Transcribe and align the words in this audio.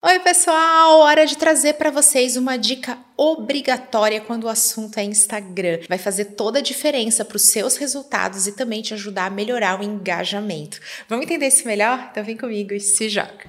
Oi, 0.00 0.20
pessoal! 0.20 1.00
Hora 1.00 1.26
de 1.26 1.36
trazer 1.36 1.74
para 1.74 1.90
vocês 1.90 2.36
uma 2.36 2.56
dica 2.56 2.96
obrigatória 3.16 4.20
quando 4.20 4.44
o 4.44 4.48
assunto 4.48 4.96
é 4.96 5.02
Instagram. 5.02 5.80
Vai 5.88 5.98
fazer 5.98 6.36
toda 6.36 6.60
a 6.60 6.62
diferença 6.62 7.24
para 7.24 7.36
os 7.36 7.48
seus 7.48 7.76
resultados 7.76 8.46
e 8.46 8.52
também 8.52 8.80
te 8.80 8.94
ajudar 8.94 9.26
a 9.26 9.30
melhorar 9.30 9.80
o 9.80 9.82
engajamento. 9.82 10.78
Vamos 11.08 11.24
entender 11.24 11.48
isso 11.48 11.66
melhor? 11.66 12.10
Então 12.12 12.22
vem 12.22 12.36
comigo 12.36 12.72
e 12.72 12.78
se 12.78 13.08
joga! 13.08 13.44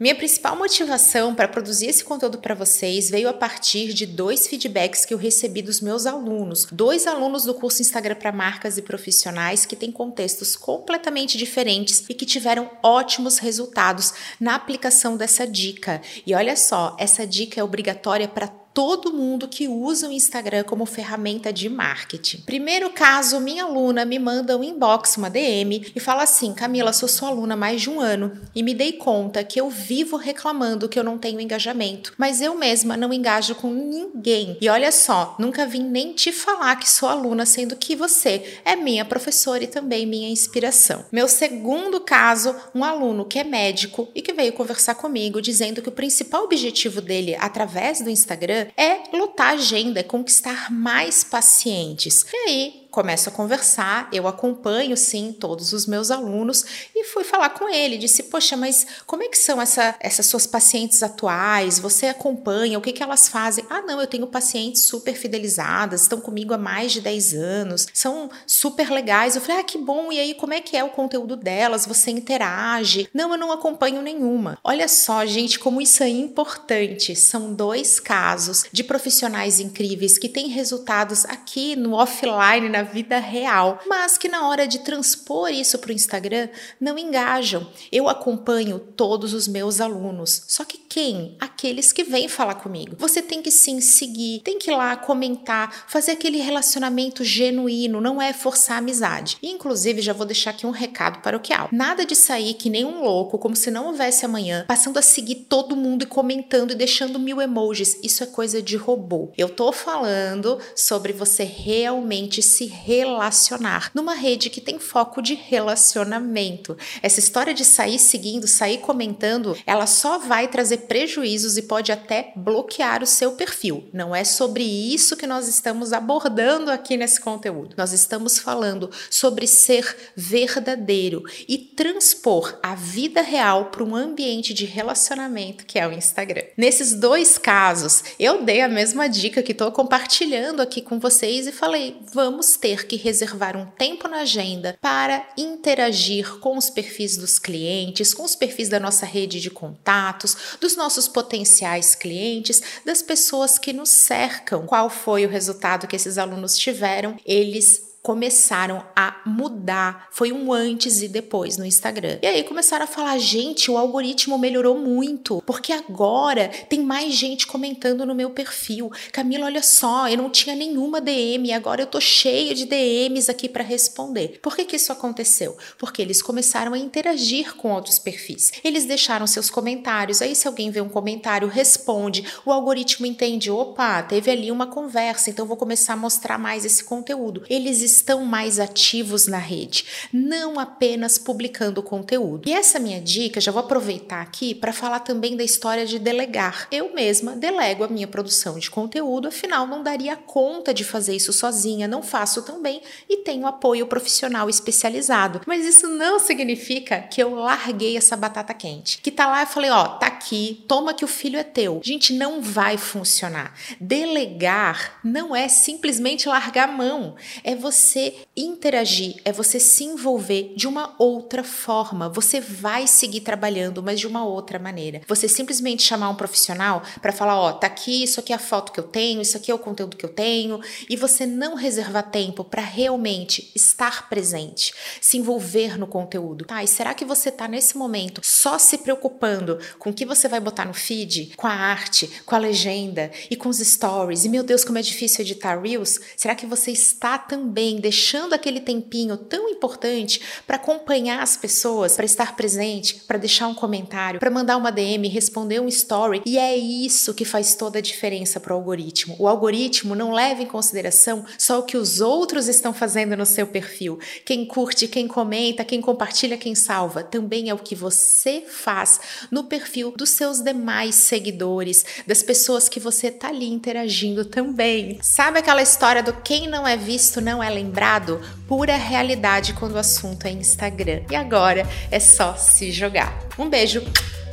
Minha 0.00 0.14
principal 0.14 0.56
motivação 0.56 1.34
para 1.34 1.48
produzir 1.48 1.86
esse 1.86 2.04
conteúdo 2.04 2.38
para 2.38 2.54
vocês 2.54 3.10
veio 3.10 3.28
a 3.28 3.32
partir 3.32 3.92
de 3.92 4.06
dois 4.06 4.46
feedbacks 4.46 5.04
que 5.04 5.12
eu 5.12 5.18
recebi 5.18 5.60
dos 5.60 5.80
meus 5.80 6.06
alunos. 6.06 6.68
Dois 6.70 7.04
alunos 7.04 7.42
do 7.42 7.52
curso 7.52 7.82
Instagram 7.82 8.14
para 8.14 8.30
marcas 8.30 8.78
e 8.78 8.82
profissionais 8.82 9.66
que 9.66 9.74
têm 9.74 9.90
contextos 9.90 10.54
completamente 10.54 11.36
diferentes 11.36 12.04
e 12.08 12.14
que 12.14 12.24
tiveram 12.24 12.70
ótimos 12.80 13.38
resultados 13.38 14.14
na 14.38 14.54
aplicação 14.54 15.16
dessa 15.16 15.44
dica. 15.44 16.00
E 16.24 16.32
olha 16.32 16.54
só, 16.54 16.96
essa 16.96 17.26
dica 17.26 17.60
é 17.60 17.64
obrigatória 17.64 18.28
para 18.28 18.46
todo 18.78 19.12
mundo 19.12 19.48
que 19.48 19.66
usa 19.66 20.08
o 20.08 20.12
Instagram 20.12 20.62
como 20.62 20.86
ferramenta 20.86 21.52
de 21.52 21.68
marketing. 21.68 22.42
Primeiro 22.42 22.90
caso, 22.90 23.40
minha 23.40 23.64
aluna 23.64 24.04
me 24.04 24.20
manda 24.20 24.56
um 24.56 24.62
inbox, 24.62 25.16
uma 25.16 25.28
DM, 25.28 25.90
e 25.96 25.98
fala 25.98 26.22
assim: 26.22 26.54
Camila, 26.54 26.92
sou 26.92 27.08
sua 27.08 27.30
aluna 27.30 27.54
há 27.54 27.56
mais 27.56 27.80
de 27.82 27.90
um 27.90 27.98
ano 27.98 28.40
e 28.54 28.62
me 28.62 28.72
dei 28.72 28.92
conta 28.92 29.42
que 29.42 29.60
eu 29.60 29.68
vivo 29.68 30.16
reclamando 30.16 30.88
que 30.88 30.96
eu 30.96 31.02
não 31.02 31.18
tenho 31.18 31.40
engajamento, 31.40 32.14
mas 32.16 32.40
eu 32.40 32.54
mesma 32.54 32.96
não 32.96 33.12
engajo 33.12 33.56
com 33.56 33.68
ninguém. 33.72 34.56
E 34.60 34.68
olha 34.68 34.92
só, 34.92 35.34
nunca 35.40 35.66
vim 35.66 35.82
nem 35.82 36.12
te 36.12 36.30
falar 36.30 36.76
que 36.76 36.88
sou 36.88 37.08
aluna, 37.08 37.44
sendo 37.44 37.74
que 37.74 37.96
você 37.96 38.60
é 38.64 38.76
minha 38.76 39.04
professora 39.04 39.64
e 39.64 39.66
também 39.66 40.06
minha 40.06 40.30
inspiração. 40.30 41.04
Meu 41.10 41.26
segundo 41.26 41.98
caso, 41.98 42.54
um 42.72 42.84
aluno 42.84 43.24
que 43.24 43.40
é 43.40 43.44
médico 43.44 44.08
e 44.14 44.22
que 44.22 44.32
veio 44.32 44.52
conversar 44.52 44.94
comigo 44.94 45.42
dizendo 45.42 45.82
que 45.82 45.88
o 45.88 45.92
principal 45.92 46.44
objetivo 46.44 47.00
dele 47.00 47.34
através 47.34 48.00
do 48.00 48.08
Instagram 48.08 48.67
é 48.76 49.16
lutar 49.16 49.48
a 49.48 49.52
agenda, 49.52 50.00
é 50.00 50.02
conquistar 50.02 50.70
mais 50.70 51.24
pacientes. 51.24 52.26
E 52.32 52.36
aí, 52.36 52.87
começo 52.98 53.28
a 53.28 53.32
conversar, 53.32 54.08
eu 54.12 54.26
acompanho 54.26 54.96
sim 54.96 55.32
todos 55.32 55.72
os 55.72 55.86
meus 55.86 56.10
alunos 56.10 56.64
e 56.96 57.04
fui 57.04 57.22
falar 57.22 57.50
com 57.50 57.68
ele, 57.68 57.96
disse: 57.96 58.24
"Poxa, 58.24 58.56
mas 58.56 58.84
como 59.06 59.22
é 59.22 59.28
que 59.28 59.38
são 59.38 59.62
essa, 59.62 59.94
essas 60.00 60.26
suas 60.26 60.48
pacientes 60.48 61.00
atuais? 61.00 61.78
Você 61.78 62.06
acompanha? 62.06 62.76
O 62.76 62.82
que 62.82 62.92
que 62.92 63.00
elas 63.00 63.28
fazem?" 63.28 63.64
"Ah, 63.70 63.82
não, 63.82 64.00
eu 64.00 64.06
tenho 64.08 64.26
pacientes 64.26 64.82
super 64.82 65.14
fidelizadas, 65.14 66.02
estão 66.02 66.20
comigo 66.20 66.52
há 66.52 66.58
mais 66.58 66.90
de 66.90 67.00
10 67.00 67.34
anos, 67.34 67.86
são 67.94 68.28
super 68.44 68.90
legais." 68.90 69.36
Eu 69.36 69.42
falei: 69.42 69.60
"Ah, 69.60 69.64
que 69.64 69.78
bom. 69.78 70.10
E 70.10 70.18
aí, 70.18 70.34
como 70.34 70.52
é 70.52 70.60
que 70.60 70.76
é 70.76 70.82
o 70.82 70.90
conteúdo 70.90 71.36
delas? 71.36 71.86
Você 71.86 72.10
interage?" 72.10 73.08
"Não, 73.14 73.30
eu 73.30 73.38
não 73.38 73.52
acompanho 73.52 74.02
nenhuma." 74.02 74.58
Olha 74.64 74.88
só, 74.88 75.24
gente, 75.24 75.56
como 75.60 75.80
isso 75.80 76.02
é 76.02 76.08
importante. 76.08 77.14
São 77.14 77.54
dois 77.54 78.00
casos 78.00 78.64
de 78.72 78.82
profissionais 78.82 79.60
incríveis 79.60 80.18
que 80.18 80.28
têm 80.28 80.48
resultados 80.48 81.24
aqui 81.26 81.76
no 81.76 81.92
offline, 81.92 82.68
na 82.68 82.87
vida 82.92 83.18
real, 83.18 83.80
mas 83.86 84.16
que 84.16 84.28
na 84.28 84.48
hora 84.48 84.66
de 84.66 84.80
transpor 84.80 85.50
isso 85.50 85.78
para 85.78 85.90
o 85.90 85.94
Instagram 85.94 86.48
não 86.80 86.98
engajam. 86.98 87.66
Eu 87.92 88.08
acompanho 88.08 88.78
todos 88.78 89.32
os 89.32 89.46
meus 89.46 89.80
alunos, 89.80 90.42
só 90.48 90.64
que 90.64 90.78
quem? 90.78 91.36
Aqueles 91.38 91.92
que 91.92 92.04
vêm 92.04 92.28
falar 92.28 92.56
comigo. 92.56 92.96
Você 92.98 93.20
tem 93.22 93.42
que 93.42 93.50
sim 93.50 93.80
seguir, 93.80 94.40
tem 94.40 94.58
que 94.58 94.70
ir 94.70 94.74
lá 94.74 94.96
comentar, 94.96 95.86
fazer 95.86 96.12
aquele 96.12 96.38
relacionamento 96.38 97.22
genuíno, 97.24 98.00
não 98.00 98.20
é 98.20 98.32
forçar 98.32 98.76
a 98.76 98.78
amizade. 98.78 99.36
E, 99.42 99.50
inclusive, 99.50 100.00
já 100.00 100.12
vou 100.12 100.26
deixar 100.26 100.50
aqui 100.50 100.66
um 100.66 100.70
recado 100.70 101.20
paroquial. 101.20 101.68
Nada 101.70 102.04
de 102.04 102.14
sair 102.14 102.54
que 102.54 102.70
nem 102.70 102.84
um 102.84 103.02
louco, 103.02 103.38
como 103.38 103.54
se 103.54 103.70
não 103.70 103.86
houvesse 103.86 104.24
amanhã, 104.24 104.64
passando 104.66 104.98
a 104.98 105.02
seguir 105.02 105.46
todo 105.48 105.76
mundo 105.76 106.02
e 106.02 106.06
comentando 106.06 106.72
e 106.72 106.76
deixando 106.76 107.18
mil 107.18 107.40
emojis. 107.40 107.98
Isso 108.02 108.22
é 108.22 108.26
coisa 108.26 108.62
de 108.62 108.76
robô. 108.76 109.30
Eu 109.36 109.48
tô 109.48 109.72
falando 109.72 110.58
sobre 110.74 111.12
você 111.12 111.44
realmente 111.44 112.42
se 112.42 112.66
relacionar 112.68 113.90
numa 113.94 114.14
rede 114.14 114.50
que 114.50 114.60
tem 114.60 114.78
foco 114.78 115.20
de 115.20 115.34
relacionamento. 115.34 116.76
Essa 117.02 117.20
história 117.20 117.52
de 117.52 117.64
sair 117.64 117.98
seguindo, 117.98 118.46
sair 118.46 118.78
comentando, 118.78 119.56
ela 119.66 119.86
só 119.86 120.18
vai 120.18 120.48
trazer 120.48 120.78
prejuízos 120.88 121.56
e 121.56 121.62
pode 121.62 121.90
até 121.90 122.32
bloquear 122.36 123.02
o 123.02 123.06
seu 123.06 123.32
perfil. 123.32 123.88
Não 123.92 124.14
é 124.14 124.24
sobre 124.24 124.62
isso 124.64 125.16
que 125.16 125.26
nós 125.26 125.48
estamos 125.48 125.92
abordando 125.92 126.70
aqui 126.70 126.96
nesse 126.96 127.20
conteúdo. 127.20 127.74
Nós 127.76 127.92
estamos 127.92 128.38
falando 128.38 128.90
sobre 129.10 129.46
ser 129.46 129.96
verdadeiro 130.16 131.24
e 131.48 131.58
transpor 131.58 132.58
a 132.62 132.74
vida 132.74 133.22
real 133.22 133.66
para 133.66 133.84
um 133.84 133.96
ambiente 133.96 134.52
de 134.54 134.64
relacionamento 134.64 135.64
que 135.66 135.78
é 135.78 135.86
o 135.86 135.92
Instagram. 135.92 136.42
Nesses 136.56 136.94
dois 136.94 137.38
casos, 137.38 138.02
eu 138.18 138.42
dei 138.42 138.60
a 138.60 138.68
mesma 138.68 139.08
dica 139.08 139.42
que 139.42 139.52
estou 139.52 139.70
compartilhando 139.72 140.60
aqui 140.60 140.82
com 140.82 140.98
vocês 140.98 141.46
e 141.46 141.52
falei: 141.52 141.96
vamos 142.12 142.56
ter 142.58 142.86
que 142.86 142.96
reservar 142.96 143.56
um 143.56 143.66
tempo 143.66 144.06
na 144.08 144.18
agenda 144.18 144.76
para 144.80 145.26
interagir 145.36 146.38
com 146.40 146.56
os 146.56 146.68
perfis 146.70 147.16
dos 147.16 147.38
clientes, 147.38 148.12
com 148.12 148.24
os 148.24 148.36
perfis 148.36 148.68
da 148.68 148.78
nossa 148.78 149.06
rede 149.06 149.40
de 149.40 149.50
contatos, 149.50 150.58
dos 150.60 150.76
nossos 150.76 151.08
potenciais 151.08 151.94
clientes, 151.94 152.60
das 152.84 153.02
pessoas 153.02 153.58
que 153.58 153.72
nos 153.72 153.90
cercam. 153.90 154.66
Qual 154.66 154.90
foi 154.90 155.24
o 155.24 155.28
resultado 155.28 155.86
que 155.86 155.96
esses 155.96 156.18
alunos 156.18 156.56
tiveram? 156.56 157.16
Eles 157.24 157.87
começaram 158.02 158.84
a 158.94 159.20
mudar. 159.26 160.08
Foi 160.10 160.32
um 160.32 160.52
antes 160.52 161.02
e 161.02 161.08
depois 161.08 161.56
no 161.56 161.64
Instagram. 161.64 162.18
E 162.22 162.26
aí 162.26 162.44
começaram 162.44 162.84
a 162.84 162.88
falar: 162.88 163.18
gente, 163.18 163.70
o 163.70 163.76
algoritmo 163.76 164.38
melhorou 164.38 164.78
muito, 164.78 165.42
porque 165.44 165.72
agora 165.72 166.48
tem 166.68 166.80
mais 166.80 167.14
gente 167.14 167.46
comentando 167.46 168.06
no 168.06 168.14
meu 168.14 168.30
perfil. 168.30 168.90
Camila, 169.12 169.46
olha 169.46 169.62
só, 169.62 170.08
eu 170.08 170.16
não 170.16 170.30
tinha 170.30 170.54
nenhuma 170.54 171.00
DM, 171.00 171.52
agora 171.52 171.82
eu 171.82 171.86
tô 171.86 172.00
cheia 172.00 172.54
de 172.54 172.64
DMs 172.64 173.30
aqui 173.30 173.48
para 173.48 173.64
responder. 173.64 174.38
Por 174.42 174.56
que, 174.56 174.64
que 174.64 174.76
isso 174.76 174.92
aconteceu? 174.92 175.56
Porque 175.78 176.00
eles 176.00 176.22
começaram 176.22 176.72
a 176.72 176.78
interagir 176.78 177.56
com 177.56 177.72
outros 177.72 177.98
perfis. 177.98 178.52
Eles 178.64 178.84
deixaram 178.84 179.26
seus 179.26 179.50
comentários. 179.50 180.22
Aí, 180.22 180.34
se 180.34 180.46
alguém 180.46 180.70
vê 180.70 180.80
um 180.80 180.88
comentário, 180.88 181.48
responde. 181.48 182.24
O 182.44 182.52
algoritmo 182.52 183.06
entende: 183.06 183.50
opa, 183.50 184.02
teve 184.02 184.30
ali 184.30 184.50
uma 184.50 184.66
conversa, 184.66 185.30
então 185.30 185.46
vou 185.46 185.56
começar 185.56 185.94
a 185.94 185.96
mostrar 185.96 186.38
mais 186.38 186.64
esse 186.64 186.84
conteúdo. 186.84 187.42
Eles 187.48 187.82
estão 187.90 188.24
mais 188.24 188.58
ativos 188.58 189.26
na 189.26 189.38
rede, 189.38 189.84
não 190.12 190.58
apenas 190.58 191.18
publicando 191.18 191.82
conteúdo. 191.82 192.48
E 192.48 192.52
essa 192.52 192.78
minha 192.78 193.00
dica, 193.00 193.40
já 193.40 193.50
vou 193.50 193.60
aproveitar 193.60 194.20
aqui 194.20 194.54
para 194.54 194.72
falar 194.72 195.00
também 195.00 195.36
da 195.36 195.44
história 195.44 195.86
de 195.86 195.98
delegar. 195.98 196.68
Eu 196.70 196.94
mesma 196.94 197.36
delego 197.36 197.84
a 197.84 197.88
minha 197.88 198.06
produção 198.06 198.58
de 198.58 198.70
conteúdo, 198.70 199.28
afinal 199.28 199.66
não 199.66 199.82
daria 199.82 200.16
conta 200.16 200.72
de 200.74 200.84
fazer 200.84 201.16
isso 201.16 201.32
sozinha, 201.32 201.88
não 201.88 202.02
faço 202.02 202.42
também 202.42 202.82
e 203.08 203.18
tenho 203.18 203.46
apoio 203.46 203.86
profissional 203.86 204.48
especializado. 204.48 205.40
Mas 205.46 205.64
isso 205.64 205.88
não 205.88 206.18
significa 206.18 207.00
que 207.00 207.22
eu 207.22 207.34
larguei 207.34 207.96
essa 207.96 208.16
batata 208.16 208.54
quente. 208.54 208.98
Que 208.98 209.10
tá 209.10 209.26
lá, 209.26 209.42
eu 209.42 209.46
falei, 209.46 209.70
ó, 209.70 209.84
tá 209.88 210.06
aqui, 210.06 210.64
toma 210.68 210.94
que 210.94 211.04
o 211.04 211.08
filho 211.08 211.38
é 211.38 211.44
teu. 211.44 211.80
Gente, 211.82 212.12
não 212.12 212.40
vai 212.40 212.76
funcionar. 212.76 213.54
Delegar 213.80 214.98
não 215.02 215.34
é 215.34 215.48
simplesmente 215.48 216.28
largar 216.28 216.68
a 216.68 216.72
mão, 216.72 217.14
é 217.42 217.54
você 217.54 217.77
você 217.78 218.14
interagir, 218.36 219.20
é 219.24 219.32
você 219.32 219.60
se 219.60 219.84
envolver 219.84 220.52
de 220.56 220.66
uma 220.66 220.96
outra 220.98 221.44
forma. 221.44 222.08
Você 222.08 222.40
vai 222.40 222.88
seguir 222.88 223.20
trabalhando, 223.20 223.82
mas 223.82 224.00
de 224.00 224.06
uma 224.06 224.24
outra 224.24 224.58
maneira. 224.58 225.00
Você 225.06 225.28
simplesmente 225.28 225.84
chamar 225.84 226.10
um 226.10 226.16
profissional 226.16 226.82
para 227.00 227.12
falar: 227.12 227.38
ó, 227.38 227.52
tá 227.52 227.68
aqui, 227.68 228.02
isso 228.02 228.18
aqui 228.18 228.32
é 228.32 228.36
a 228.36 228.38
foto 228.38 228.72
que 228.72 228.80
eu 228.80 228.84
tenho, 228.84 229.22
isso 229.22 229.36
aqui 229.36 229.50
é 229.50 229.54
o 229.54 229.58
conteúdo 229.58 229.96
que 229.96 230.04
eu 230.04 230.12
tenho, 230.12 230.60
e 230.90 230.96
você 230.96 231.24
não 231.24 231.54
reservar 231.54 232.10
tempo 232.10 232.42
para 232.42 232.62
realmente 232.62 233.52
estar 233.54 234.08
presente, 234.08 234.74
se 235.00 235.16
envolver 235.16 235.78
no 235.78 235.86
conteúdo. 235.86 236.46
Tá, 236.46 236.64
e 236.64 236.68
será 236.68 236.94
que 236.94 237.04
você 237.04 237.30
tá 237.30 237.46
nesse 237.46 237.76
momento 237.78 238.20
só 238.24 238.58
se 238.58 238.78
preocupando 238.78 239.58
com 239.78 239.90
o 239.90 239.94
que 239.94 240.04
você 240.04 240.26
vai 240.26 240.40
botar 240.40 240.64
no 240.64 240.74
feed, 240.74 241.32
com 241.36 241.46
a 241.46 241.52
arte, 241.52 242.10
com 242.26 242.34
a 242.34 242.38
legenda 242.38 243.12
e 243.30 243.36
com 243.36 243.48
os 243.48 243.58
stories? 243.58 244.24
E 244.24 244.28
meu 244.28 244.42
Deus, 244.42 244.64
como 244.64 244.78
é 244.78 244.82
difícil 244.82 245.20
editar 245.20 245.60
Reels? 245.60 246.00
Será 246.16 246.34
que 246.34 246.46
você 246.46 246.72
está 246.72 247.16
também 247.18 247.67
também 247.68 247.80
deixando 247.80 248.32
aquele 248.32 248.60
tempinho 248.60 249.16
tão 249.16 249.48
importante 249.50 250.20
para 250.46 250.56
acompanhar 250.56 251.22
as 251.22 251.36
pessoas, 251.36 251.94
para 251.96 252.04
estar 252.04 252.34
presente, 252.34 253.02
para 253.06 253.18
deixar 253.18 253.46
um 253.46 253.54
comentário, 253.54 254.18
para 254.18 254.30
mandar 254.30 254.56
uma 254.56 254.72
DM, 254.72 255.06
responder 255.08 255.60
um 255.60 255.68
story. 255.68 256.22
E 256.24 256.38
é 256.38 256.56
isso 256.56 257.12
que 257.12 257.24
faz 257.24 257.54
toda 257.54 257.78
a 257.78 257.82
diferença 257.82 258.40
para 258.40 258.54
o 258.54 258.56
algoritmo. 258.56 259.16
O 259.18 259.28
algoritmo 259.28 259.94
não 259.94 260.12
leva 260.12 260.42
em 260.42 260.46
consideração 260.46 261.24
só 261.36 261.58
o 261.58 261.62
que 261.62 261.76
os 261.76 262.00
outros 262.00 262.48
estão 262.48 262.72
fazendo 262.72 263.16
no 263.16 263.26
seu 263.26 263.46
perfil. 263.46 263.98
Quem 264.24 264.46
curte, 264.46 264.88
quem 264.88 265.06
comenta, 265.06 265.64
quem 265.64 265.80
compartilha, 265.80 266.38
quem 266.38 266.54
salva, 266.54 267.02
também 267.02 267.50
é 267.50 267.54
o 267.54 267.58
que 267.58 267.74
você 267.74 268.42
faz 268.48 269.00
no 269.30 269.44
perfil 269.44 269.92
dos 269.96 270.10
seus 270.10 270.40
demais 270.40 270.94
seguidores, 270.94 271.84
das 272.06 272.22
pessoas 272.22 272.68
que 272.68 272.80
você 272.80 273.10
tá 273.10 273.28
ali 273.28 273.48
interagindo 273.48 274.24
também. 274.24 274.98
Sabe 275.02 275.38
aquela 275.38 275.62
história 275.62 276.02
do 276.02 276.12
quem 276.12 276.48
não 276.48 276.66
é 276.66 276.76
visto 276.76 277.20
não 277.20 277.42
é 277.42 277.50
lembrado, 277.58 278.20
pura 278.46 278.76
realidade 278.76 279.52
quando 279.52 279.72
o 279.72 279.78
assunto 279.78 280.26
é 280.26 280.30
Instagram. 280.30 281.02
E 281.10 281.16
agora 281.16 281.66
é 281.90 281.98
só 281.98 282.34
se 282.34 282.70
jogar. 282.70 283.18
Um 283.38 283.48
beijo, 283.48 283.82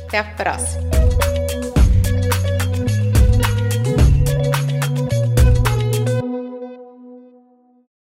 até 0.06 0.18
a 0.18 0.24
próxima! 0.24 1.25